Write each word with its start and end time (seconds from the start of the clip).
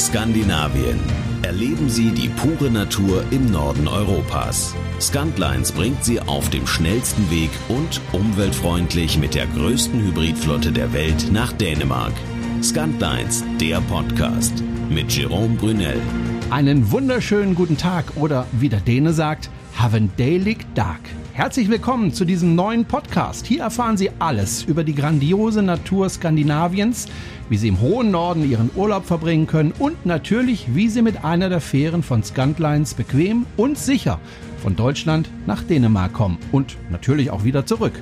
Skandinavien. 0.00 0.98
Erleben 1.42 1.90
Sie 1.90 2.10
die 2.10 2.30
pure 2.30 2.70
Natur 2.70 3.22
im 3.30 3.50
Norden 3.52 3.86
Europas. 3.86 4.74
Scantlines 4.98 5.72
bringt 5.72 6.02
Sie 6.04 6.18
auf 6.20 6.48
dem 6.48 6.66
schnellsten 6.66 7.30
Weg 7.30 7.50
und 7.68 8.00
umweltfreundlich 8.12 9.18
mit 9.18 9.34
der 9.34 9.46
größten 9.46 10.00
Hybridflotte 10.00 10.72
der 10.72 10.94
Welt 10.94 11.30
nach 11.30 11.52
Dänemark. 11.52 12.14
Scantlines, 12.62 13.44
der 13.60 13.82
Podcast 13.82 14.64
mit 14.88 15.12
Jerome 15.12 15.56
Brunel. 15.56 16.00
Einen 16.48 16.90
wunderschönen 16.90 17.54
guten 17.54 17.76
Tag 17.76 18.16
oder 18.16 18.46
wie 18.52 18.70
der 18.70 18.80
Däne 18.80 19.12
sagt, 19.12 19.50
have 19.78 19.94
a 19.94 20.00
daily 20.16 20.56
Dag. 20.74 21.00
Herzlich 21.40 21.70
willkommen 21.70 22.12
zu 22.12 22.26
diesem 22.26 22.54
neuen 22.54 22.84
Podcast. 22.84 23.46
Hier 23.46 23.62
erfahren 23.62 23.96
Sie 23.96 24.10
alles 24.18 24.62
über 24.64 24.84
die 24.84 24.94
grandiose 24.94 25.62
Natur 25.62 26.10
Skandinaviens, 26.10 27.06
wie 27.48 27.56
Sie 27.56 27.68
im 27.68 27.80
hohen 27.80 28.10
Norden 28.10 28.44
Ihren 28.44 28.70
Urlaub 28.76 29.06
verbringen 29.06 29.46
können 29.46 29.72
und 29.78 30.04
natürlich, 30.04 30.74
wie 30.74 30.90
Sie 30.90 31.00
mit 31.00 31.24
einer 31.24 31.48
der 31.48 31.62
Fähren 31.62 32.02
von 32.02 32.22
Scantlines 32.22 32.92
bequem 32.92 33.46
und 33.56 33.78
sicher 33.78 34.20
von 34.62 34.76
Deutschland 34.76 35.30
nach 35.46 35.62
Dänemark 35.62 36.12
kommen 36.12 36.36
und 36.52 36.76
natürlich 36.90 37.30
auch 37.30 37.42
wieder 37.42 37.64
zurück. 37.64 37.94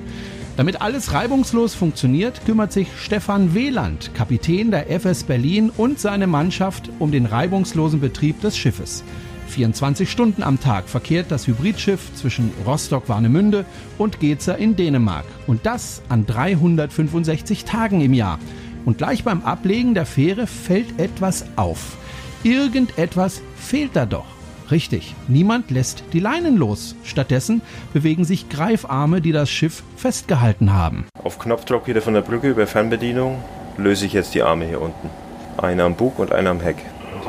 Damit 0.57 0.81
alles 0.81 1.13
reibungslos 1.13 1.75
funktioniert, 1.75 2.41
kümmert 2.45 2.73
sich 2.73 2.89
Stefan 2.99 3.55
Wieland, 3.55 4.13
Kapitän 4.15 4.69
der 4.69 4.91
FS 4.99 5.23
Berlin 5.23 5.71
und 5.77 5.97
seine 5.97 6.27
Mannschaft 6.27 6.89
um 6.99 7.13
den 7.13 7.25
reibungslosen 7.25 8.01
Betrieb 8.01 8.41
des 8.41 8.57
Schiffes. 8.57 9.05
24 9.49 10.09
Stunden 10.09 10.43
am 10.43 10.59
Tag 10.59 10.87
verkehrt 10.87 11.27
das 11.29 11.47
Hybridschiff 11.47 12.13
zwischen 12.15 12.51
Rostock-Warnemünde 12.65 13.65
und 13.97 14.19
Geza 14.19 14.53
in 14.53 14.75
Dänemark. 14.75 15.25
Und 15.47 15.65
das 15.65 16.01
an 16.09 16.25
365 16.25 17.65
Tagen 17.65 18.01
im 18.01 18.13
Jahr. 18.13 18.39
Und 18.85 18.97
gleich 18.97 19.23
beim 19.23 19.43
Ablegen 19.43 19.93
der 19.93 20.05
Fähre 20.05 20.47
fällt 20.47 20.99
etwas 20.99 21.45
auf. 21.55 21.97
Irgendetwas 22.43 23.41
fehlt 23.55 23.95
da 23.95 24.05
doch. 24.05 24.25
Richtig, 24.71 25.15
niemand 25.27 25.71
lässt 25.71 26.03
die 26.13 26.19
Leinen 26.19 26.55
los. 26.55 26.95
Stattdessen 27.03 27.61
bewegen 27.91 28.23
sich 28.23 28.49
Greifarme, 28.49 29.19
die 29.19 29.31
das 29.31 29.49
Schiff 29.49 29.83
festgehalten 29.95 30.71
haben. 30.73 31.05
Auf 31.23 31.39
Knopfdruck 31.39 31.87
wieder 31.87 32.01
von 32.01 32.13
der 32.13 32.21
Brücke 32.21 32.49
über 32.49 32.67
Fernbedienung 32.67 33.43
löse 33.77 34.05
ich 34.05 34.13
jetzt 34.13 34.35
die 34.35 34.43
Arme 34.43 34.65
hier 34.65 34.81
unten. 34.81 35.09
Einer 35.57 35.85
am 35.85 35.95
Bug 35.95 36.19
und 36.19 36.31
einer 36.31 36.51
am 36.51 36.61
Heck. 36.61 36.77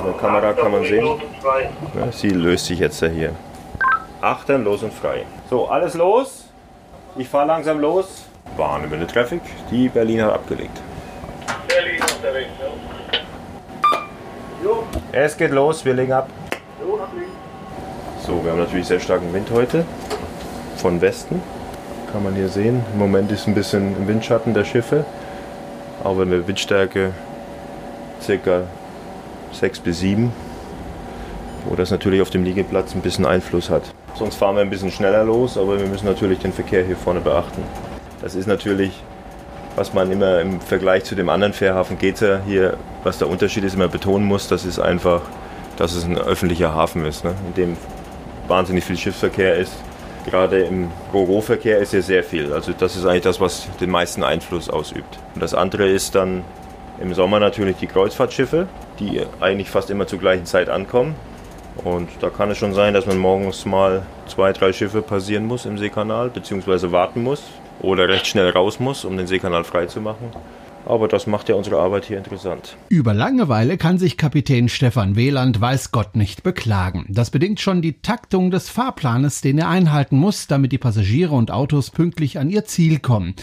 In 0.00 0.06
der 0.06 0.14
Kamera 0.14 0.52
kann 0.54 0.72
man 0.72 0.84
sehen, 0.84 1.06
ja, 1.94 2.10
sie 2.10 2.30
löst 2.30 2.66
sich 2.66 2.78
jetzt 2.78 3.04
hier. 3.04 3.32
Achtern, 4.22 4.64
los 4.64 4.82
und 4.82 4.94
frei. 4.94 5.26
So, 5.50 5.68
alles 5.68 5.94
los. 5.94 6.46
Ich 7.16 7.28
fahre 7.28 7.46
langsam 7.46 7.80
los. 7.80 8.24
Warnende 8.56 9.06
Traffic. 9.06 9.42
Die 9.70 9.88
Berlin 9.88 10.22
hat 10.22 10.32
abgelegt. 10.32 10.80
Berlin 11.68 12.00
unterwegs, 12.00 12.48
ja. 14.62 14.72
Es 15.12 15.36
geht 15.36 15.50
los, 15.50 15.84
wir 15.84 15.94
legen 15.94 16.12
ab. 16.12 16.28
Jo. 16.80 16.98
So, 18.26 18.42
wir 18.42 18.52
haben 18.52 18.58
natürlich 18.60 18.86
sehr 18.86 19.00
starken 19.00 19.32
Wind 19.34 19.50
heute. 19.50 19.84
Von 20.76 21.00
Westen. 21.00 21.42
Kann 22.12 22.22
man 22.24 22.34
hier 22.34 22.48
sehen. 22.48 22.84
Im 22.92 22.98
Moment 22.98 23.30
ist 23.32 23.46
ein 23.46 23.54
bisschen 23.54 23.96
im 23.96 24.08
Windschatten 24.08 24.54
der 24.54 24.64
Schiffe. 24.64 25.04
Aber 26.02 26.22
eine 26.22 26.46
Windstärke 26.46 27.12
circa 28.22 28.62
6 29.52 29.80
bis 29.80 30.00
7. 30.00 30.32
Wo 31.66 31.74
das 31.76 31.90
natürlich 31.90 32.22
auf 32.22 32.30
dem 32.30 32.44
Liegeplatz 32.44 32.94
ein 32.94 33.02
bisschen 33.02 33.26
Einfluss 33.26 33.70
hat. 33.70 33.82
Sonst 34.14 34.36
fahren 34.36 34.56
wir 34.56 34.62
ein 34.62 34.70
bisschen 34.70 34.90
schneller 34.90 35.24
los, 35.24 35.56
aber 35.56 35.78
wir 35.78 35.86
müssen 35.86 36.06
natürlich 36.06 36.38
den 36.38 36.52
Verkehr 36.52 36.84
hier 36.84 36.96
vorne 36.96 37.20
beachten. 37.20 37.62
Das 38.22 38.34
ist 38.34 38.46
natürlich, 38.46 38.92
was 39.76 39.94
man 39.94 40.10
immer 40.10 40.40
im 40.40 40.60
Vergleich 40.60 41.04
zu 41.04 41.14
dem 41.14 41.28
anderen 41.28 41.52
Fährhafen 41.52 41.98
Geza 41.98 42.40
hier, 42.46 42.76
was 43.04 43.18
der 43.18 43.28
Unterschied 43.28 43.64
ist, 43.64 43.74
immer 43.74 43.88
betonen 43.88 44.26
muss, 44.26 44.48
das 44.48 44.64
ist 44.64 44.78
einfach, 44.78 45.22
dass 45.76 45.94
es 45.94 46.04
ein 46.04 46.18
öffentlicher 46.18 46.74
Hafen 46.74 47.04
ist, 47.06 47.24
ne? 47.24 47.34
in 47.48 47.54
dem 47.54 47.76
wahnsinnig 48.48 48.84
viel 48.84 48.96
Schiffsverkehr 48.96 49.56
ist. 49.56 49.72
Gerade 50.26 50.60
im 50.60 50.90
Roro-Verkehr 51.14 51.78
ist 51.78 51.92
hier 51.92 52.02
sehr 52.02 52.22
viel. 52.22 52.52
Also 52.52 52.72
das 52.78 52.96
ist 52.96 53.06
eigentlich 53.06 53.22
das, 53.22 53.40
was 53.40 53.68
den 53.80 53.88
meisten 53.88 54.22
Einfluss 54.22 54.68
ausübt. 54.68 55.18
Und 55.34 55.42
das 55.42 55.54
andere 55.54 55.88
ist 55.88 56.14
dann 56.14 56.44
im 57.00 57.14
Sommer 57.14 57.40
natürlich 57.40 57.76
die 57.76 57.86
Kreuzfahrtschiffe, 57.86 58.68
die 58.98 59.22
eigentlich 59.40 59.70
fast 59.70 59.90
immer 59.90 60.06
zur 60.06 60.18
gleichen 60.18 60.46
Zeit 60.46 60.68
ankommen. 60.68 61.14
Und 61.84 62.08
da 62.20 62.28
kann 62.28 62.50
es 62.50 62.58
schon 62.58 62.74
sein, 62.74 62.94
dass 62.94 63.06
man 63.06 63.16
morgens 63.18 63.64
mal 63.64 64.02
zwei, 64.26 64.52
drei 64.52 64.72
Schiffe 64.72 65.02
passieren 65.02 65.46
muss 65.46 65.66
im 65.66 65.78
Seekanal, 65.78 66.28
beziehungsweise 66.28 66.92
warten 66.92 67.22
muss 67.22 67.44
oder 67.80 68.08
recht 68.08 68.26
schnell 68.26 68.50
raus 68.50 68.80
muss, 68.80 69.04
um 69.04 69.16
den 69.16 69.26
Seekanal 69.26 69.64
freizumachen. 69.64 70.30
Aber 70.86 71.08
das 71.08 71.26
macht 71.26 71.48
ja 71.48 71.54
unsere 71.54 71.78
Arbeit 71.78 72.06
hier 72.06 72.18
interessant. 72.18 72.76
Über 72.88 73.14
Langeweile 73.14 73.76
kann 73.76 73.98
sich 73.98 74.16
Kapitän 74.16 74.68
Stefan 74.68 75.16
Wieland 75.16 75.60
weiß 75.60 75.92
Gott 75.92 76.16
nicht 76.16 76.42
beklagen. 76.42 77.06
Das 77.08 77.30
bedingt 77.30 77.60
schon 77.60 77.82
die 77.82 78.00
Taktung 78.00 78.50
des 78.50 78.70
Fahrplanes, 78.70 79.40
den 79.40 79.58
er 79.58 79.68
einhalten 79.68 80.16
muss, 80.16 80.46
damit 80.46 80.72
die 80.72 80.78
Passagiere 80.78 81.34
und 81.34 81.50
Autos 81.50 81.90
pünktlich 81.90 82.38
an 82.38 82.50
ihr 82.50 82.64
Ziel 82.64 82.98
kommen. 82.98 83.34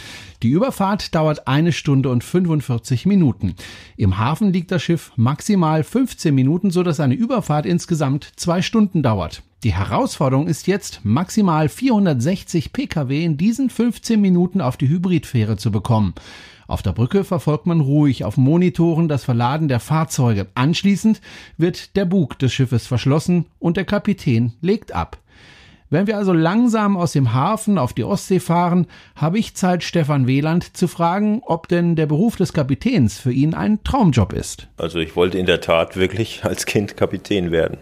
Die 0.44 0.50
Überfahrt 0.50 1.16
dauert 1.16 1.48
eine 1.48 1.72
Stunde 1.72 2.10
und 2.10 2.24
45 2.24 3.06
Minuten. 3.06 3.56
Im 3.96 4.18
Hafen 4.18 4.54
liegt 4.54 4.72
das 4.72 4.84
Schiff 4.84 5.12
maximal 5.16 5.84
15 5.84 6.34
Minuten, 6.34 6.72
so 6.72 6.84
dass 6.84 7.00
eine 7.00 7.16
Überfahrt 7.16 7.66
insgesamt 7.66 8.32
zwei 8.36 8.62
Stunden 8.62 9.04
dauert. 9.04 9.44
Die 9.64 9.74
Herausforderung 9.74 10.48
ist 10.48 10.68
jetzt, 10.68 11.02
maximal 11.04 11.68
460 11.68 12.74
Pkw 12.74 13.24
in 13.24 13.38
diesen 13.38 13.72
15 13.72 14.22
Minuten 14.22 14.62
auf 14.62 14.78
die 14.78 14.88
Hybridfähre 14.88 15.58
zu 15.58 15.72
bekommen. 15.72 16.14
Auf 16.68 16.82
der 16.82 16.92
Brücke 16.92 17.24
verfolgt 17.24 17.66
man 17.66 17.80
ruhig 17.80 18.26
auf 18.26 18.36
Monitoren 18.36 19.08
das 19.08 19.24
Verladen 19.24 19.70
der 19.70 19.80
Fahrzeuge. 19.80 20.48
Anschließend 20.54 21.22
wird 21.58 21.96
der 21.96 22.06
Bug 22.06 22.38
des 22.40 22.54
Schiffes 22.54 22.86
verschlossen 22.86 23.46
und 23.58 23.78
der 23.78 23.86
Kapitän 23.86 24.54
legt 24.62 24.92
ab. 24.92 25.18
Wenn 25.90 26.06
wir 26.06 26.18
also 26.18 26.34
langsam 26.34 26.98
aus 26.98 27.14
dem 27.14 27.34
Hafen 27.34 27.78
auf 27.78 27.94
die 27.94 28.04
Ostsee 28.04 28.42
fahren, 28.42 28.88
habe 29.16 29.40
ich 29.40 29.56
Zeit, 29.56 29.86
Stefan 29.86 30.28
Wieland 30.28 30.76
zu 30.76 30.90
fragen, 30.90 31.42
ob 31.46 31.70
denn 31.70 31.96
der 31.96 32.08
Beruf 32.08 32.36
des 32.36 32.52
Kapitäns 32.52 33.18
für 33.18 33.32
ihn 33.32 33.54
ein 33.54 33.82
Traumjob 33.86 34.34
ist. 34.34 34.68
Also 34.76 35.00
ich 35.00 35.16
wollte 35.16 35.38
in 35.38 35.46
der 35.46 35.62
Tat 35.62 35.96
wirklich 35.96 36.42
als 36.44 36.66
Kind 36.66 36.98
Kapitän 36.98 37.52
werden. 37.52 37.78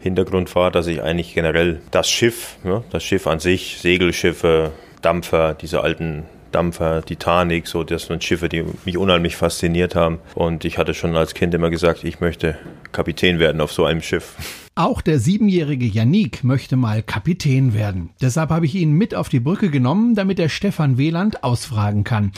Hintergrund 0.00 0.52
war, 0.56 0.72
dass 0.72 0.88
ich 0.88 1.02
eigentlich 1.02 1.34
generell 1.34 1.80
das 1.92 2.10
Schiff, 2.10 2.56
ja, 2.64 2.82
das 2.90 3.04
Schiff 3.04 3.28
an 3.28 3.38
sich, 3.38 3.78
Segelschiffe, 3.80 4.72
Dampfer, 5.00 5.54
diese 5.54 5.82
alten 5.82 6.24
Dampfer, 6.56 7.04
Titanic, 7.04 7.66
so 7.66 7.84
das 7.84 8.06
sind 8.06 8.24
Schiffe, 8.24 8.48
die 8.48 8.64
mich 8.86 8.96
unheimlich 8.96 9.36
fasziniert 9.36 9.94
haben. 9.94 10.20
Und 10.34 10.64
ich 10.64 10.78
hatte 10.78 10.94
schon 10.94 11.14
als 11.14 11.34
Kind 11.34 11.52
immer 11.52 11.68
gesagt, 11.68 12.02
ich 12.02 12.20
möchte 12.20 12.56
Kapitän 12.92 13.38
werden 13.38 13.60
auf 13.60 13.72
so 13.72 13.84
einem 13.84 14.00
Schiff. 14.00 14.34
Auch 14.78 15.00
der 15.00 15.20
siebenjährige 15.20 15.86
Yannick 15.86 16.44
möchte 16.44 16.76
mal 16.76 17.02
Kapitän 17.02 17.72
werden. 17.72 18.10
Deshalb 18.20 18.50
habe 18.50 18.66
ich 18.66 18.74
ihn 18.74 18.92
mit 18.92 19.14
auf 19.14 19.30
die 19.30 19.40
Brücke 19.40 19.70
genommen, 19.70 20.14
damit 20.14 20.38
er 20.38 20.50
Stefan 20.50 20.98
Wieland 20.98 21.42
ausfragen 21.42 22.04
kann. 22.04 22.32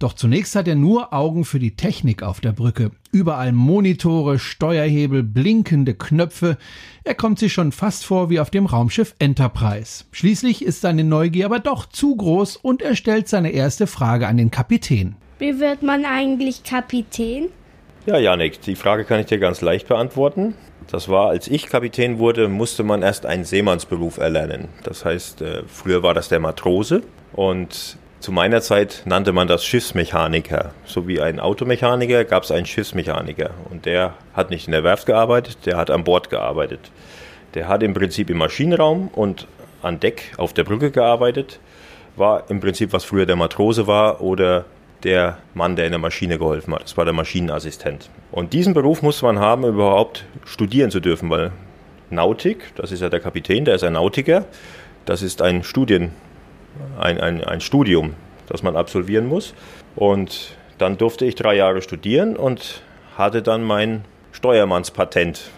Doch 0.00 0.12
zunächst 0.12 0.56
hat 0.56 0.66
er 0.66 0.74
nur 0.74 1.12
Augen 1.12 1.44
für 1.44 1.60
die 1.60 1.76
Technik 1.76 2.24
auf 2.24 2.40
der 2.40 2.50
Brücke. 2.50 2.90
Überall 3.12 3.52
Monitore, 3.52 4.40
Steuerhebel, 4.40 5.22
blinkende 5.22 5.94
Knöpfe. 5.94 6.58
Er 7.04 7.14
kommt 7.14 7.38
sich 7.38 7.52
schon 7.52 7.70
fast 7.70 8.04
vor 8.04 8.28
wie 8.28 8.40
auf 8.40 8.50
dem 8.50 8.66
Raumschiff 8.66 9.14
Enterprise. 9.20 10.02
Schließlich 10.10 10.64
ist 10.64 10.80
seine 10.80 11.04
Neugier 11.04 11.46
aber 11.46 11.60
doch 11.60 11.86
zu 11.86 12.16
groß 12.16 12.56
und 12.56 12.82
er 12.82 12.96
stellt 12.96 13.28
seine 13.28 13.50
erste 13.50 13.86
Frage 13.86 14.26
an 14.26 14.36
den 14.36 14.50
Kapitän. 14.50 15.14
Wie 15.38 15.60
wird 15.60 15.84
man 15.84 16.04
eigentlich 16.04 16.64
Kapitän? 16.64 17.50
Ja, 18.06 18.18
Janik, 18.18 18.60
die 18.62 18.74
Frage 18.74 19.04
kann 19.04 19.20
ich 19.20 19.26
dir 19.26 19.38
ganz 19.38 19.60
leicht 19.60 19.86
beantworten. 19.86 20.54
Das 20.90 21.08
war, 21.08 21.28
als 21.28 21.48
ich 21.48 21.66
Kapitän 21.66 22.18
wurde, 22.18 22.48
musste 22.48 22.82
man 22.82 23.02
erst 23.02 23.26
einen 23.26 23.44
Seemannsberuf 23.44 24.18
erlernen. 24.18 24.68
Das 24.82 25.04
heißt, 25.04 25.42
äh, 25.42 25.62
früher 25.66 26.02
war 26.02 26.14
das 26.14 26.28
der 26.28 26.40
Matrose 26.40 27.02
und 27.32 27.96
zu 28.24 28.32
meiner 28.32 28.62
Zeit 28.62 29.02
nannte 29.04 29.32
man 29.32 29.48
das 29.48 29.66
Schiffsmechaniker. 29.66 30.72
So 30.86 31.06
wie 31.06 31.20
ein 31.20 31.40
Automechaniker 31.40 32.24
gab 32.24 32.44
es 32.44 32.50
einen 32.50 32.64
Schiffsmechaniker. 32.64 33.50
Und 33.68 33.84
der 33.84 34.14
hat 34.32 34.48
nicht 34.48 34.66
in 34.66 34.72
der 34.72 34.82
Werft 34.82 35.04
gearbeitet, 35.04 35.58
der 35.66 35.76
hat 35.76 35.90
an 35.90 36.04
Bord 36.04 36.30
gearbeitet. 36.30 36.90
Der 37.52 37.68
hat 37.68 37.82
im 37.82 37.92
Prinzip 37.92 38.30
im 38.30 38.38
Maschinenraum 38.38 39.08
und 39.08 39.46
an 39.82 40.00
Deck 40.00 40.32
auf 40.38 40.54
der 40.54 40.64
Brücke 40.64 40.90
gearbeitet. 40.90 41.60
War 42.16 42.48
im 42.48 42.60
Prinzip, 42.60 42.94
was 42.94 43.04
früher 43.04 43.26
der 43.26 43.36
Matrose 43.36 43.86
war 43.86 44.22
oder 44.22 44.64
der 45.04 45.38
Mann, 45.52 45.76
der 45.76 45.86
in 45.86 45.92
der 45.92 45.98
Maschine 45.98 46.38
geholfen 46.38 46.74
hat. 46.74 46.82
Das 46.82 46.96
war 46.96 47.04
der 47.04 47.14
Maschinenassistent. 47.14 48.08
Und 48.32 48.52
diesen 48.52 48.74
Beruf 48.74 49.02
musste 49.02 49.26
man 49.26 49.38
haben, 49.38 49.64
überhaupt 49.64 50.24
studieren 50.44 50.90
zu 50.90 51.00
dürfen, 51.00 51.30
weil 51.30 51.52
Nautik, 52.10 52.72
das 52.76 52.90
ist 52.90 53.00
ja 53.00 53.08
der 53.08 53.20
Kapitän, 53.20 53.64
der 53.64 53.74
ist 53.74 53.84
ein 53.84 53.92
Nautiker, 53.92 54.46
das 55.04 55.22
ist 55.22 55.42
ein 55.42 55.62
Studien, 55.62 56.12
ein, 56.98 57.20
ein, 57.20 57.44
ein 57.44 57.60
Studium, 57.60 58.14
das 58.48 58.62
man 58.62 58.76
absolvieren 58.76 59.26
muss. 59.26 59.54
Und 59.94 60.56
dann 60.78 60.96
durfte 60.96 61.24
ich 61.24 61.34
drei 61.34 61.54
Jahre 61.54 61.82
studieren 61.82 62.36
und 62.36 62.82
hatte 63.16 63.42
dann 63.42 63.62
mein 63.62 64.04
Steuermannspatent, 64.32 65.50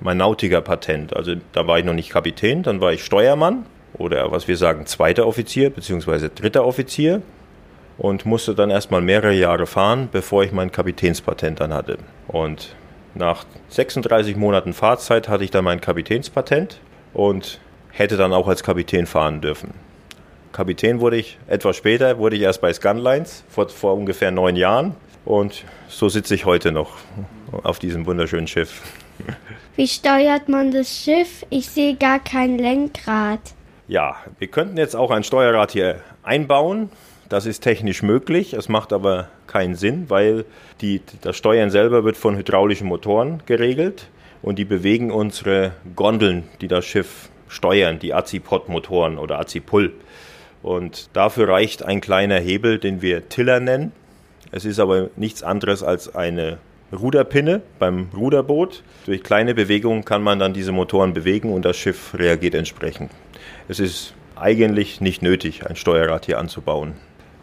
mein 0.00 0.16
Nautikerpatent. 0.16 1.14
Also 1.14 1.34
da 1.52 1.66
war 1.66 1.78
ich 1.78 1.84
noch 1.84 1.94
nicht 1.94 2.10
Kapitän, 2.10 2.62
dann 2.62 2.80
war 2.80 2.92
ich 2.92 3.04
Steuermann 3.04 3.66
oder 3.94 4.32
was 4.32 4.48
wir 4.48 4.56
sagen, 4.56 4.86
zweiter 4.86 5.26
Offizier 5.26 5.70
bzw. 5.70 6.28
dritter 6.34 6.64
Offizier 6.64 7.22
und 7.98 8.26
musste 8.26 8.54
dann 8.54 8.70
erstmal 8.70 9.00
mehrere 9.00 9.32
Jahre 9.32 9.66
fahren, 9.66 10.08
bevor 10.10 10.44
ich 10.44 10.52
mein 10.52 10.72
Kapitänspatent 10.72 11.60
dann 11.60 11.72
hatte. 11.72 11.98
Und 12.28 12.74
nach 13.14 13.44
36 13.70 14.36
Monaten 14.36 14.72
Fahrzeit 14.72 15.28
hatte 15.28 15.44
ich 15.44 15.50
dann 15.50 15.64
mein 15.64 15.80
Kapitänspatent 15.80 16.80
und 17.14 17.60
hätte 17.90 18.16
dann 18.16 18.32
auch 18.32 18.48
als 18.48 18.62
Kapitän 18.62 19.06
fahren 19.06 19.40
dürfen. 19.40 19.72
Kapitän 20.52 21.00
wurde 21.00 21.16
ich 21.16 21.38
etwas 21.48 21.76
später, 21.76 22.18
wurde 22.18 22.36
ich 22.36 22.42
erst 22.42 22.60
bei 22.60 22.72
Scanlines 22.72 23.44
vor, 23.48 23.68
vor 23.68 23.94
ungefähr 23.94 24.30
neun 24.30 24.56
Jahren 24.56 24.94
und 25.24 25.64
so 25.88 26.08
sitze 26.08 26.34
ich 26.34 26.44
heute 26.44 26.72
noch 26.72 26.96
auf 27.62 27.78
diesem 27.78 28.06
wunderschönen 28.06 28.46
Schiff. 28.46 28.82
Wie 29.76 29.88
steuert 29.88 30.48
man 30.48 30.70
das 30.70 30.88
Schiff? 30.88 31.44
Ich 31.50 31.68
sehe 31.68 31.96
gar 31.96 32.18
kein 32.18 32.58
Lenkrad. 32.58 33.40
Ja, 33.88 34.16
wir 34.38 34.48
könnten 34.48 34.76
jetzt 34.78 34.96
auch 34.96 35.10
ein 35.10 35.24
Steuerrad 35.24 35.72
hier 35.72 36.00
einbauen. 36.22 36.90
Das 37.28 37.44
ist 37.46 37.60
technisch 37.60 38.02
möglich. 38.02 38.52
Es 38.52 38.68
macht 38.68 38.92
aber 38.92 39.28
keinen 39.46 39.74
Sinn, 39.74 40.08
weil 40.08 40.44
die, 40.80 41.00
das 41.22 41.36
Steuern 41.36 41.70
selber 41.70 42.04
wird 42.04 42.16
von 42.16 42.36
hydraulischen 42.36 42.86
Motoren 42.86 43.42
geregelt 43.46 44.08
und 44.42 44.58
die 44.58 44.64
bewegen 44.64 45.10
unsere 45.10 45.72
Gondeln, 45.96 46.44
die 46.60 46.68
das 46.68 46.84
Schiff 46.84 47.30
steuern, 47.48 47.98
die 47.98 48.14
Azipod-Motoren 48.14 49.18
oder 49.18 49.40
Azipul. 49.40 49.92
Und 50.62 51.10
dafür 51.14 51.48
reicht 51.48 51.84
ein 51.84 52.00
kleiner 52.00 52.38
Hebel, 52.38 52.78
den 52.78 53.02
wir 53.02 53.28
Tiller 53.28 53.60
nennen. 53.60 53.92
Es 54.52 54.64
ist 54.64 54.78
aber 54.78 55.10
nichts 55.16 55.42
anderes 55.42 55.82
als 55.82 56.14
eine 56.14 56.58
Ruderpinne 56.92 57.62
beim 57.78 58.08
Ruderboot. 58.16 58.82
Durch 59.06 59.22
kleine 59.22 59.54
Bewegungen 59.54 60.04
kann 60.04 60.22
man 60.22 60.38
dann 60.38 60.54
diese 60.54 60.72
Motoren 60.72 61.12
bewegen 61.12 61.52
und 61.52 61.64
das 61.64 61.76
Schiff 61.76 62.14
reagiert 62.14 62.54
entsprechend. 62.54 63.10
Es 63.68 63.80
ist 63.80 64.14
eigentlich 64.36 65.00
nicht 65.00 65.22
nötig, 65.22 65.66
ein 65.66 65.76
Steuerrad 65.76 66.26
hier 66.26 66.38
anzubauen. 66.38 66.94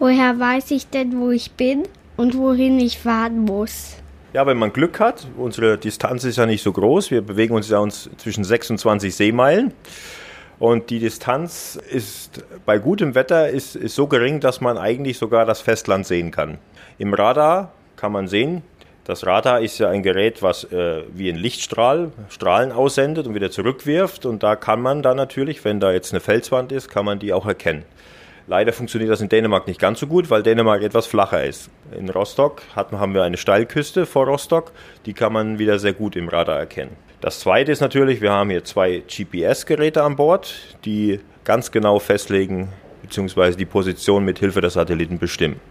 Woher 0.03 0.37
weiß 0.37 0.71
ich 0.71 0.89
denn, 0.89 1.17
wo 1.17 1.31
ich 1.31 1.53
bin 1.53 1.83
und 2.17 2.37
wohin 2.37 2.77
ich 2.77 2.99
fahren 2.99 3.39
muss? 3.39 3.95
Ja, 4.33 4.45
wenn 4.45 4.57
man 4.57 4.73
Glück 4.73 4.99
hat, 4.99 5.25
unsere 5.37 5.77
Distanz 5.77 6.25
ist 6.25 6.35
ja 6.35 6.45
nicht 6.45 6.61
so 6.61 6.73
groß. 6.73 7.09
Wir 7.09 7.21
bewegen 7.21 7.55
uns 7.55 7.69
ja 7.69 7.79
uns 7.79 8.09
zwischen 8.17 8.43
26 8.43 9.15
Seemeilen. 9.15 9.71
Und 10.59 10.89
die 10.89 10.99
Distanz 10.99 11.79
ist 11.89 12.43
bei 12.65 12.79
gutem 12.79 13.15
Wetter 13.15 13.47
ist, 13.47 13.77
ist 13.77 13.95
so 13.95 14.07
gering, 14.07 14.41
dass 14.41 14.59
man 14.59 14.77
eigentlich 14.77 15.17
sogar 15.17 15.45
das 15.45 15.61
Festland 15.61 16.05
sehen 16.05 16.31
kann. 16.31 16.57
Im 16.97 17.13
Radar 17.13 17.71
kann 17.95 18.11
man 18.11 18.27
sehen, 18.27 18.61
das 19.05 19.25
Radar 19.25 19.61
ist 19.61 19.77
ja 19.77 19.87
ein 19.87 20.03
Gerät, 20.03 20.43
was 20.43 20.65
äh, 20.65 21.03
wie 21.13 21.29
ein 21.29 21.37
Lichtstrahl 21.37 22.11
Strahlen 22.27 22.73
aussendet 22.73 23.25
und 23.25 23.35
wieder 23.35 23.51
zurückwirft. 23.51 24.25
Und 24.25 24.43
da 24.43 24.57
kann 24.57 24.81
man 24.81 25.01
dann 25.01 25.15
natürlich, 25.15 25.63
wenn 25.63 25.79
da 25.79 25.93
jetzt 25.93 26.11
eine 26.11 26.19
Felswand 26.19 26.73
ist, 26.73 26.89
kann 26.89 27.05
man 27.05 27.19
die 27.19 27.31
auch 27.31 27.45
erkennen. 27.45 27.85
Leider 28.47 28.73
funktioniert 28.73 29.09
das 29.09 29.21
in 29.21 29.29
Dänemark 29.29 29.67
nicht 29.67 29.79
ganz 29.79 29.99
so 29.99 30.07
gut, 30.07 30.29
weil 30.29 30.43
Dänemark 30.43 30.81
etwas 30.81 31.07
flacher 31.07 31.45
ist. 31.45 31.69
In 31.97 32.09
Rostock 32.09 32.61
haben 32.75 33.13
wir 33.13 33.23
eine 33.23 33.37
Steilküste 33.37 34.05
vor 34.05 34.25
Rostock, 34.25 34.71
die 35.05 35.13
kann 35.13 35.31
man 35.31 35.59
wieder 35.59 35.79
sehr 35.79 35.93
gut 35.93 36.15
im 36.15 36.27
Radar 36.27 36.59
erkennen. 36.59 36.91
Das 37.21 37.39
zweite 37.39 37.71
ist 37.71 37.79
natürlich, 37.79 38.19
wir 38.19 38.31
haben 38.31 38.49
hier 38.49 38.65
zwei 38.65 39.01
GPS-Geräte 39.07 40.03
an 40.03 40.17
Bord, 40.17 40.53
die 40.83 41.21
ganz 41.45 41.71
genau 41.71 41.99
festlegen 41.99 42.67
bzw. 43.01 43.55
die 43.55 43.65
Position 43.65 44.25
mit 44.25 44.39
Hilfe 44.39 44.59
der 44.59 44.71
Satelliten 44.71 45.19
bestimmen. 45.19 45.61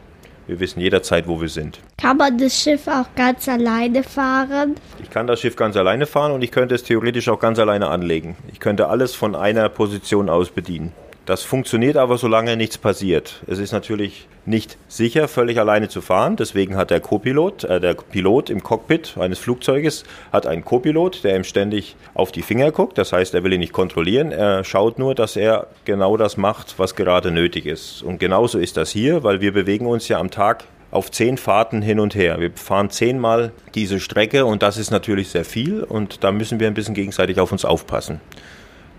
Wir 0.47 0.59
wissen 0.59 0.81
jederzeit, 0.81 1.29
wo 1.29 1.41
wir 1.41 1.49
sind. 1.49 1.79
Kann 2.01 2.17
man 2.17 2.37
das 2.37 2.59
Schiff 2.59 2.89
auch 2.89 3.07
ganz 3.15 3.49
alleine 3.49 4.03
fahren? 4.03 4.75
Ich 5.03 5.11
kann 5.11 5.27
das 5.27 5.41
Schiff 5.41 5.55
ganz 5.57 5.77
alleine 5.77 6.07
fahren 6.07 6.33
und 6.33 6.43
ich 6.43 6.51
könnte 6.51 6.75
es 6.75 6.83
theoretisch 6.83 7.29
auch 7.29 7.39
ganz 7.39 7.59
alleine 7.59 7.89
anlegen. 7.89 8.37
Ich 8.51 8.59
könnte 8.59 8.89
alles 8.89 9.15
von 9.15 9.37
einer 9.37 9.69
Position 9.69 10.29
aus 10.29 10.51
bedienen. 10.51 10.93
Das 11.33 11.45
funktioniert 11.45 11.97
aber, 11.97 12.19
solange 12.19 12.59
nichts 12.59 12.77
passiert. 12.77 13.41
Es 13.47 13.59
ist 13.59 13.73
natürlich 13.73 14.29
nicht 14.45 14.77
sicher, 14.87 15.29
völlig 15.29 15.59
alleine 15.59 15.89
zu 15.89 16.03
fahren. 16.03 16.37
Deswegen 16.37 16.77
hat 16.77 16.91
der 16.91 17.01
Co-Pilot, 17.01 17.65
äh, 17.65 17.81
der 17.81 17.95
Pilot 17.95 18.51
im 18.51 18.63
Cockpit 18.63 19.17
eines 19.19 19.39
Flugzeuges, 19.39 20.05
hat 20.31 20.47
einen 20.47 20.63
Co-Pilot, 20.63 21.25
der 21.25 21.35
ihm 21.35 21.45
ständig 21.45 21.97
auf 22.13 22.33
die 22.33 22.43
Finger 22.43 22.71
guckt. 22.71 22.99
Das 22.99 23.15
heißt, 23.15 23.33
er 23.33 23.45
will 23.45 23.55
ihn 23.55 23.61
nicht 23.61 23.73
kontrollieren. 23.73 24.31
Er 24.31 24.63
schaut 24.63 24.99
nur, 24.99 25.15
dass 25.15 25.37
er 25.37 25.69
genau 25.87 26.19
das 26.19 26.37
macht, 26.37 26.79
was 26.79 26.97
gerade 26.97 27.31
nötig 27.31 27.65
ist. 27.65 28.03
Und 28.03 28.19
genauso 28.19 28.59
ist 28.59 28.77
das 28.77 28.91
hier, 28.91 29.23
weil 29.23 29.41
wir 29.41 29.55
bewegen 29.55 29.87
uns 29.87 30.09
ja 30.09 30.19
am 30.19 30.31
Tag 30.31 30.65
auf 30.91 31.11
zehn 31.11 31.39
Fahrten 31.39 31.81
hin 31.81 31.99
und 31.99 32.15
her. 32.15 32.41
Wir 32.41 32.51
fahren 32.55 32.91
zehnmal 32.91 33.53
diese 33.75 34.01
Strecke 34.01 34.45
und 34.45 34.63
das 34.63 34.77
ist 34.77 34.91
natürlich 34.91 35.31
sehr 35.31 35.47
viel 35.47 35.83
und 35.83 36.25
da 36.25 36.31
müssen 36.31 36.61
wir 36.61 36.67
ein 36.67 36.75
bisschen 36.75 36.95
gegenseitig 36.95 37.41
auf 37.41 37.53
uns 37.53 37.65
aufpassen. 37.65 38.21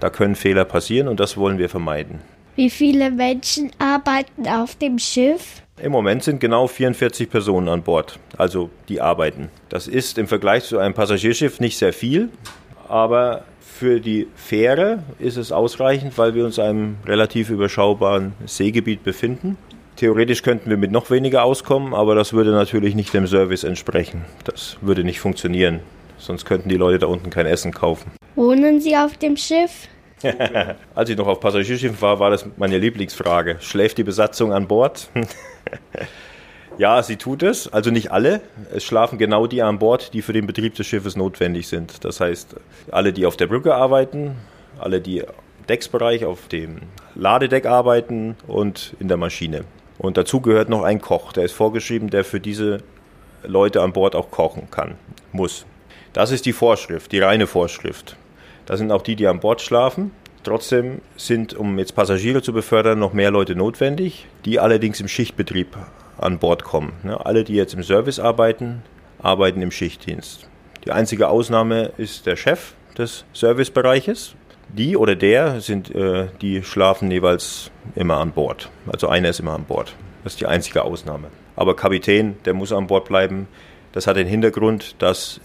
Da 0.04 0.10
können 0.10 0.36
Fehler 0.36 0.66
passieren 0.66 1.08
und 1.08 1.22
das 1.22 1.38
wollen 1.38 1.58
wir 1.58 1.70
vermeiden. 1.70 2.20
Wie 2.58 2.70
viele 2.70 3.10
Menschen 3.10 3.72
arbeiten 3.80 4.50
auf 4.50 4.76
dem 4.76 5.00
Schiff? 5.00 5.62
Im 5.82 5.94
Moment 5.94 6.24
sind 6.24 6.42
genau 6.42 6.68
44 6.68 7.30
Personen 7.30 7.70
an 7.70 7.84
Bord, 7.84 8.20
also 8.38 8.70
die 8.90 9.00
arbeiten. 9.00 9.50
Das 9.70 9.88
ist 9.88 10.18
im 10.18 10.28
Vergleich 10.28 10.66
zu 10.66 10.78
einem 10.78 10.94
Passagierschiff 10.94 11.62
nicht 11.62 11.78
sehr 11.78 11.94
viel, 11.94 12.28
aber 12.90 13.46
für 13.62 14.02
die 14.02 14.28
Fähre 14.36 15.04
ist 15.20 15.38
es 15.38 15.54
ausreichend, 15.54 16.18
weil 16.18 16.36
wir 16.36 16.44
uns 16.44 16.58
in 16.58 16.66
einem 16.66 16.96
relativ 17.06 17.50
überschaubaren 17.50 18.34
Seegebiet 18.46 19.06
befinden. 19.06 19.58
Theoretisch 19.96 20.42
könnten 20.42 20.70
wir 20.70 20.76
mit 20.76 20.92
noch 20.92 21.12
weniger 21.12 21.46
auskommen, 21.46 21.94
aber 21.94 22.14
das 22.14 22.34
würde 22.34 22.52
natürlich 22.52 22.94
nicht 22.94 23.14
dem 23.14 23.26
Service 23.26 23.64
entsprechen. 23.64 24.26
Das 24.44 24.76
würde 24.82 25.06
nicht 25.06 25.22
funktionieren. 25.22 25.80
Sonst 26.18 26.44
könnten 26.44 26.68
die 26.68 26.76
Leute 26.76 27.00
da 27.00 27.08
unten 27.08 27.30
kein 27.30 27.46
Essen 27.46 27.72
kaufen. 27.72 28.12
Wohnen 28.36 28.82
Sie 28.82 28.98
auf 28.98 29.16
dem 29.16 29.38
Schiff? 29.38 29.88
Als 30.96 31.10
ich 31.10 31.18
noch 31.18 31.28
auf 31.28 31.40
Passagierschiffen 31.40 32.02
war, 32.02 32.20
war 32.20 32.30
das 32.30 32.46
meine 32.58 32.78
Lieblingsfrage. 32.78 33.58
Schläft 33.60 33.98
die 33.98 34.04
Besatzung 34.04 34.54
an 34.54 34.68
Bord? 34.68 35.10
ja, 36.78 37.02
sie 37.04 37.18
tut 37.18 37.44
es. 37.44 37.72
Also 37.72 37.92
nicht 37.92 38.12
alle. 38.12 38.42
Es 38.74 38.84
schlafen 38.84 39.18
genau 39.18 39.48
die 39.48 39.62
an 39.62 39.80
Bord, 39.80 40.14
die 40.14 40.22
für 40.22 40.34
den 40.34 40.48
Betrieb 40.48 40.76
des 40.76 40.88
Schiffes 40.88 41.16
notwendig 41.16 41.68
sind. 41.68 42.04
Das 42.04 42.20
heißt, 42.20 42.56
alle, 42.92 43.14
die 43.14 43.26
auf 43.26 43.38
der 43.38 43.48
Brücke 43.48 43.76
arbeiten, 43.76 44.38
alle, 44.80 45.02
die 45.02 45.20
im 45.20 45.26
Decksbereich 45.68 46.26
auf 46.26 46.48
dem 46.48 46.78
Ladedeck 47.16 47.66
arbeiten 47.66 48.36
und 48.48 48.96
in 49.00 49.08
der 49.08 49.18
Maschine. 49.18 49.66
Und 49.98 50.18
dazu 50.18 50.42
gehört 50.42 50.70
noch 50.70 50.84
ein 50.84 51.00
Koch, 51.00 51.34
der 51.34 51.46
ist 51.46 51.54
vorgeschrieben, 51.54 52.10
der 52.10 52.26
für 52.26 52.40
diese 52.40 52.80
Leute 53.44 53.82
an 53.82 53.94
Bord 53.94 54.16
auch 54.16 54.32
kochen 54.32 54.70
kann, 54.72 54.96
muss. 55.32 55.66
Das 56.14 56.32
ist 56.32 56.46
die 56.46 56.54
Vorschrift, 56.54 57.12
die 57.12 57.20
reine 57.20 57.48
Vorschrift. 57.48 58.18
Da 58.66 58.78
sind 58.78 58.92
auch 58.92 59.02
die, 59.02 59.16
die 59.16 59.28
an 59.28 59.40
Bord 59.40 59.62
schlafen. 59.62 60.12
Trotzdem 60.44 61.02
sind, 61.16 61.54
um 61.54 61.80
jetzt 61.80 61.96
Passagiere 61.96 62.42
zu 62.42 62.52
befördern, 62.52 63.00
noch 63.00 63.14
mehr 63.14 63.32
Leute 63.32 63.56
notwendig, 63.56 64.28
die 64.46 64.60
allerdings 64.60 65.00
im 65.00 65.08
Schichtbetrieb 65.08 65.78
an 66.18 66.40
Bord 66.40 66.64
kommen. 66.64 66.94
Ne, 67.04 67.26
alle, 67.26 67.44
die 67.44 67.56
jetzt 67.56 67.74
im 67.74 67.84
Service 67.84 68.20
arbeiten, 68.20 68.84
arbeiten 69.20 69.62
im 69.62 69.72
Schichtdienst. 69.72 70.48
Die 70.86 70.92
einzige 70.92 71.30
Ausnahme 71.30 71.92
ist 71.98 72.26
der 72.26 72.36
Chef 72.36 72.74
des 72.98 73.24
Servicebereiches. 73.34 74.36
Die 74.70 74.98
oder 74.98 75.16
der 75.16 75.62
sind, 75.62 75.94
äh, 75.94 76.28
die 76.42 76.64
schlafen 76.64 77.10
jeweils 77.10 77.72
immer 77.96 78.18
an 78.18 78.32
Bord. 78.32 78.70
Also 78.92 79.08
einer 79.08 79.30
ist 79.30 79.40
immer 79.40 79.54
an 79.54 79.66
Bord. 79.66 79.96
Das 80.24 80.34
ist 80.34 80.42
die 80.42 80.48
einzige 80.48 80.84
Ausnahme. 80.84 81.28
Aber 81.56 81.76
Kapitän, 81.76 82.38
der 82.46 82.54
muss 82.54 82.72
an 82.74 82.88
Bord 82.88 83.06
bleiben. 83.06 83.48
Das 83.92 84.08
hat 84.08 84.18
den 84.18 84.28
Hintergrund, 84.28 84.96
dass 85.00 85.40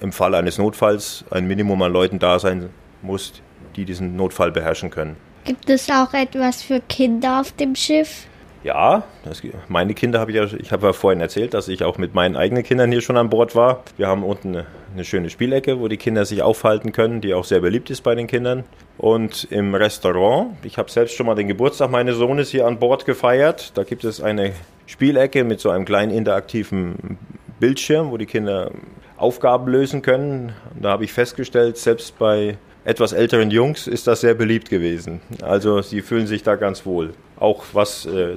im 0.00 0.12
Fall 0.12 0.34
eines 0.34 0.58
Notfalls 0.58 1.24
ein 1.30 1.46
Minimum 1.46 1.82
an 1.82 1.92
Leuten 1.92 2.18
da 2.18 2.38
sein 2.38 2.70
muss, 3.02 3.32
die 3.76 3.84
diesen 3.84 4.16
Notfall 4.16 4.52
beherrschen 4.52 4.90
können. 4.90 5.16
Gibt 5.44 5.70
es 5.70 5.88
auch 5.90 6.12
etwas 6.12 6.62
für 6.62 6.80
Kinder 6.80 7.40
auf 7.40 7.52
dem 7.52 7.74
Schiff? 7.74 8.26
Ja, 8.64 9.04
das, 9.24 9.40
meine 9.68 9.94
Kinder 9.94 10.18
habe 10.18 10.32
ich 10.32 10.36
ja, 10.36 10.44
ich 10.44 10.72
habe 10.72 10.88
ja 10.88 10.92
vorhin 10.92 11.20
erzählt, 11.20 11.54
dass 11.54 11.68
ich 11.68 11.84
auch 11.84 11.96
mit 11.96 12.14
meinen 12.14 12.36
eigenen 12.36 12.64
Kindern 12.64 12.90
hier 12.90 13.00
schon 13.00 13.16
an 13.16 13.30
Bord 13.30 13.54
war. 13.54 13.84
Wir 13.96 14.08
haben 14.08 14.24
unten 14.24 14.48
eine, 14.48 14.66
eine 14.92 15.04
schöne 15.04 15.30
Spielecke, 15.30 15.78
wo 15.78 15.86
die 15.86 15.96
Kinder 15.96 16.24
sich 16.24 16.42
aufhalten 16.42 16.90
können, 16.92 17.20
die 17.20 17.34
auch 17.34 17.44
sehr 17.44 17.60
beliebt 17.60 17.88
ist 17.88 18.02
bei 18.02 18.16
den 18.16 18.26
Kindern. 18.26 18.64
Und 18.98 19.46
im 19.50 19.76
Restaurant, 19.76 20.56
ich 20.64 20.76
habe 20.76 20.90
selbst 20.90 21.16
schon 21.16 21.26
mal 21.26 21.36
den 21.36 21.46
Geburtstag 21.46 21.90
meines 21.90 22.16
Sohnes 22.16 22.50
hier 22.50 22.66
an 22.66 22.80
Bord 22.80 23.06
gefeiert. 23.06 23.72
Da 23.76 23.84
gibt 23.84 24.02
es 24.02 24.20
eine 24.20 24.52
Spielecke 24.86 25.44
mit 25.44 25.60
so 25.60 25.70
einem 25.70 25.84
kleinen 25.84 26.10
interaktiven 26.10 27.16
Bildschirm, 27.60 28.10
wo 28.10 28.16
die 28.16 28.26
Kinder 28.26 28.72
Aufgaben 29.18 29.70
lösen 29.70 30.02
können. 30.02 30.52
Da 30.80 30.90
habe 30.90 31.04
ich 31.04 31.12
festgestellt, 31.12 31.76
selbst 31.76 32.18
bei 32.18 32.56
etwas 32.84 33.12
älteren 33.12 33.50
Jungs 33.50 33.86
ist 33.86 34.06
das 34.06 34.22
sehr 34.22 34.34
beliebt 34.34 34.70
gewesen. 34.70 35.20
Also 35.42 35.82
sie 35.82 36.00
fühlen 36.00 36.26
sich 36.26 36.42
da 36.42 36.56
ganz 36.56 36.86
wohl. 36.86 37.12
Auch 37.38 37.64
was 37.72 38.06
äh, 38.06 38.36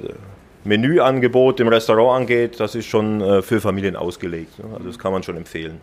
Menüangebot 0.64 1.60
im 1.60 1.68
Restaurant 1.68 2.22
angeht, 2.22 2.60
das 2.60 2.74
ist 2.74 2.86
schon 2.86 3.20
äh, 3.20 3.42
für 3.42 3.60
Familien 3.60 3.96
ausgelegt. 3.96 4.58
Ne? 4.58 4.66
Also 4.74 4.88
das 4.88 4.98
kann 4.98 5.12
man 5.12 5.22
schon 5.22 5.36
empfehlen. 5.36 5.80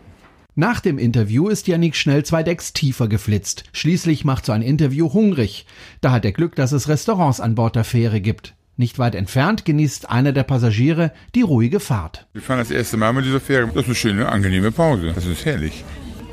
Nach 0.56 0.82
dem 0.82 0.98
Interview 0.98 1.48
ist 1.48 1.68
Yannick 1.68 1.96
schnell 1.96 2.24
zwei 2.26 2.44
Decks 2.44 2.74
tiefer 2.74 3.08
geflitzt. 3.08 3.64
Schließlich 3.72 4.26
macht 4.26 4.46
so 4.46 4.52
ein 4.52 4.62
Interview 4.62 5.14
hungrig. 5.14 5.66
Da 6.02 6.12
hat 6.12 6.26
er 6.26 6.34
Glück, 6.34 6.56
dass 6.56 6.72
es 6.74 6.90
Restaurants 6.90 7.40
an 7.40 7.56
Bord 7.56 7.76
der 7.76 7.86
Fähre 7.86 8.20
gibt. 8.20 8.56
Nicht 8.80 8.98
weit 8.98 9.14
entfernt 9.14 9.66
genießt 9.66 10.10
einer 10.10 10.32
der 10.32 10.44
Passagiere 10.44 11.12
die 11.36 11.42
ruhige 11.42 11.82
Fahrt. 11.82 12.28
Wir 12.32 12.42
fahren 12.42 12.60
das 12.60 12.72
erste 12.72 12.96
Mal 12.96 13.12
mit 13.12 13.26
dieser 13.26 13.42
Fähre. 13.42 13.68
Das 13.68 13.84
ist 13.84 13.88
eine 13.88 13.96
schöne, 13.96 14.30
angenehme 14.30 14.72
Pause. 14.72 15.12
Das 15.14 15.26
ist 15.26 15.44
herrlich. 15.44 15.84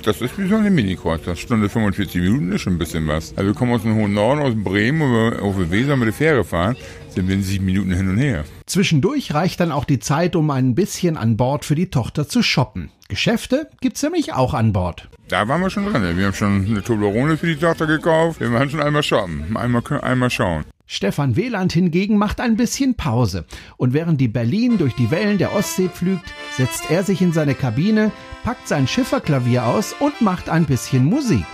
das 0.04 0.20
ist 0.20 0.38
wie 0.38 0.46
so 0.46 0.54
eine 0.54 0.70
Mini-Kreuzfahrt. 0.70 1.38
Stunde 1.38 1.68
45 1.68 2.22
Minuten 2.22 2.52
ist 2.52 2.60
schon 2.60 2.74
ein 2.74 2.78
bisschen 2.78 3.08
was. 3.08 3.36
Also 3.36 3.48
wir 3.50 3.54
kommen 3.54 3.72
aus 3.72 3.82
dem 3.82 3.96
hohen 3.96 4.14
Norden, 4.14 4.42
aus 4.42 4.54
Bremen, 4.54 5.02
und 5.02 5.12
wir 5.12 5.42
auf 5.42 5.56
der 5.56 5.72
Weser 5.72 5.96
mit 5.96 6.06
der 6.06 6.12
Fähre 6.12 6.44
fahren, 6.44 6.76
sind 7.08 7.26
wir 7.26 7.34
in 7.34 7.42
sieben 7.42 7.64
Minuten 7.64 7.92
hin 7.92 8.08
und 8.08 8.18
her. 8.18 8.44
Zwischendurch 8.66 9.34
reicht 9.34 9.58
dann 9.58 9.72
auch 9.72 9.84
die 9.84 9.98
Zeit, 9.98 10.36
um 10.36 10.48
ein 10.52 10.76
bisschen 10.76 11.16
an 11.16 11.36
Bord 11.36 11.64
für 11.64 11.74
die 11.74 11.90
Tochter 11.90 12.28
zu 12.28 12.44
shoppen. 12.44 12.90
Geschäfte 13.08 13.68
gibt's 13.80 14.04
nämlich 14.04 14.34
auch 14.34 14.54
an 14.54 14.72
Bord. 14.72 15.08
Da 15.26 15.48
waren 15.48 15.62
wir 15.62 15.70
schon 15.70 15.86
dran. 15.86 16.16
Wir 16.16 16.26
haben 16.26 16.32
schon 16.32 16.64
eine 16.64 16.84
Toblerone 16.84 17.38
für 17.38 17.48
die 17.48 17.56
Tochter 17.56 17.88
gekauft. 17.88 18.38
Wir 18.38 18.52
waren 18.52 18.70
schon 18.70 18.80
einmal 18.80 19.02
shoppen, 19.02 19.56
einmal, 19.56 19.82
einmal 20.00 20.30
schauen. 20.30 20.64
Stefan 20.86 21.34
Wieland 21.34 21.72
hingegen 21.72 22.16
macht 22.16 22.40
ein 22.40 22.56
bisschen 22.56 22.94
Pause. 22.94 23.44
Und 23.76 23.92
während 23.92 24.20
die 24.20 24.28
Berlin 24.28 24.78
durch 24.78 24.94
die 24.94 25.10
Wellen 25.10 25.38
der 25.38 25.52
Ostsee 25.54 25.88
pflügt, 25.88 26.32
setzt 26.56 26.90
er 26.90 27.02
sich 27.02 27.20
in 27.20 27.32
seine 27.32 27.54
Kabine, 27.54 28.12
packt 28.44 28.68
sein 28.68 28.86
Schifferklavier 28.86 29.66
aus 29.66 29.94
und 29.98 30.20
macht 30.20 30.48
ein 30.48 30.64
bisschen 30.64 31.04
Musik. 31.04 31.44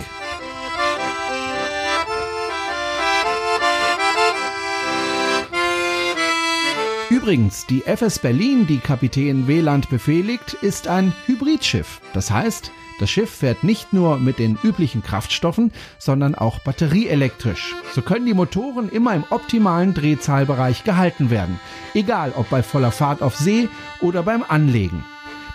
Übrigens, 7.09 7.65
die 7.65 7.81
FS 7.81 8.19
Berlin, 8.19 8.67
die 8.67 8.79
Kapitän 8.79 9.47
Wieland 9.47 9.89
befehligt, 9.89 10.53
ist 10.53 10.87
ein 10.87 11.13
Hybridschiff. 11.25 12.01
Das 12.13 12.29
heißt, 12.29 12.71
das 12.99 13.09
Schiff 13.09 13.29
fährt 13.29 13.63
nicht 13.63 13.93
nur 13.93 14.17
mit 14.17 14.39
den 14.39 14.57
üblichen 14.63 15.03
Kraftstoffen, 15.03 15.71
sondern 15.97 16.35
auch 16.35 16.59
batterieelektrisch. 16.59 17.75
So 17.93 18.01
können 18.01 18.25
die 18.25 18.33
Motoren 18.33 18.89
immer 18.89 19.13
im 19.13 19.23
optimalen 19.29 19.93
Drehzahlbereich 19.93 20.83
gehalten 20.83 21.29
werden, 21.29 21.59
egal 21.93 22.33
ob 22.35 22.49
bei 22.49 22.63
voller 22.63 22.91
Fahrt 22.91 23.21
auf 23.21 23.35
See 23.35 23.69
oder 24.01 24.23
beim 24.23 24.43
Anlegen. 24.47 25.03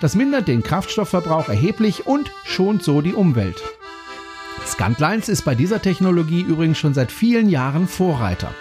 Das 0.00 0.14
mindert 0.14 0.48
den 0.48 0.62
Kraftstoffverbrauch 0.62 1.48
erheblich 1.48 2.06
und 2.06 2.30
schont 2.44 2.82
so 2.82 3.00
die 3.00 3.14
Umwelt. 3.14 3.62
Scantlines 4.66 5.28
ist 5.28 5.44
bei 5.44 5.54
dieser 5.54 5.80
Technologie 5.80 6.42
übrigens 6.42 6.78
schon 6.78 6.94
seit 6.94 7.10
vielen 7.10 7.48
Jahren 7.48 7.88
Vorreiter. 7.88 8.54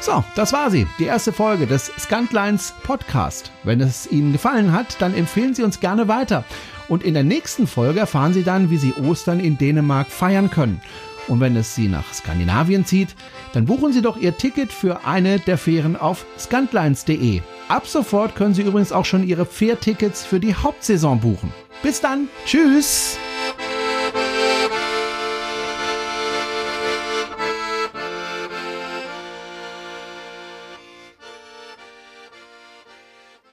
So, 0.00 0.22
das 0.34 0.52
war 0.52 0.70
sie, 0.70 0.86
die 0.98 1.04
erste 1.04 1.32
Folge 1.32 1.66
des 1.66 1.90
Scantlines 1.98 2.74
Podcast. 2.84 3.50
Wenn 3.64 3.80
es 3.80 4.10
Ihnen 4.10 4.32
gefallen 4.32 4.72
hat, 4.72 5.00
dann 5.00 5.14
empfehlen 5.14 5.54
Sie 5.54 5.62
uns 5.62 5.80
gerne 5.80 6.06
weiter. 6.06 6.44
Und 6.88 7.02
in 7.02 7.14
der 7.14 7.24
nächsten 7.24 7.66
Folge 7.66 8.00
erfahren 8.00 8.32
Sie 8.32 8.42
dann, 8.42 8.70
wie 8.70 8.78
Sie 8.78 8.94
Ostern 8.94 9.40
in 9.40 9.58
Dänemark 9.58 10.08
feiern 10.08 10.50
können. 10.50 10.80
Und 11.28 11.40
wenn 11.40 11.56
es 11.56 11.74
Sie 11.74 11.88
nach 11.88 12.12
Skandinavien 12.12 12.84
zieht, 12.84 13.16
dann 13.52 13.66
buchen 13.66 13.92
Sie 13.92 14.02
doch 14.02 14.16
Ihr 14.16 14.36
Ticket 14.36 14.72
für 14.72 15.04
eine 15.04 15.40
der 15.40 15.58
Fähren 15.58 15.96
auf 15.96 16.24
scantlines.de. 16.38 17.40
Ab 17.68 17.86
sofort 17.86 18.36
können 18.36 18.54
Sie 18.54 18.62
übrigens 18.62 18.92
auch 18.92 19.04
schon 19.04 19.26
Ihre 19.26 19.46
Fährtickets 19.46 20.24
für 20.24 20.38
die 20.38 20.54
Hauptsaison 20.54 21.20
buchen. 21.20 21.52
Bis 21.82 22.00
dann, 22.00 22.28
tschüss! 22.46 23.18